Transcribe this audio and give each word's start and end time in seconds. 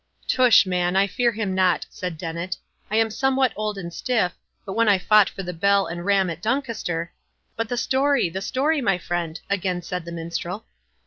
"Tush, 0.27 0.65
man, 0.65 0.95
I 0.95 1.05
fear 1.05 1.31
him 1.31 1.53
not," 1.53 1.85
said 1.91 2.17
Dennet; 2.17 2.57
"I 2.89 2.95
am 2.95 3.11
somewhat 3.11 3.53
old 3.55 3.77
and 3.77 3.93
stiff, 3.93 4.33
but 4.65 4.73
when 4.73 4.89
I 4.89 4.97
fought 4.97 5.29
for 5.29 5.43
the 5.43 5.53
bell 5.53 5.85
and 5.85 6.03
ram 6.03 6.27
at 6.31 6.41
Doncaster—" 6.41 7.11
"But 7.55 7.69
the 7.69 7.77
story—the 7.77 8.41
story, 8.41 8.81
my 8.81 8.97
friend," 8.97 9.39
again 9.47 9.83
said 9.83 10.05
the 10.05 10.11
Minstrel. 10.11 10.65